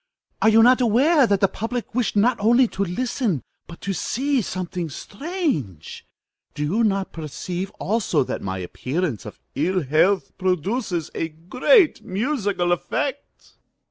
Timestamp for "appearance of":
8.57-9.39